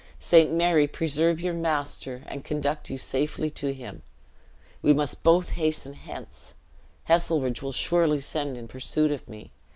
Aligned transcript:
Saint 0.19 0.51
Mary 0.51 0.87
preserve 0.87 1.39
your 1.41 1.53
master 1.53 2.23
and 2.25 2.43
conduct 2.43 2.89
you 2.89 2.97
safely 2.97 3.51
to 3.51 3.71
him. 3.71 4.01
We 4.81 4.93
must 4.93 5.21
both 5.21 5.49
hasten 5.51 5.93
hence. 5.93 6.55
Heselrigge 7.07 7.61
will 7.61 7.71
surely 7.71 8.19
send 8.19 8.57
in 8.57 8.67
pursuit 8.67 9.11
of 9.11 9.27
me. 9.29 9.51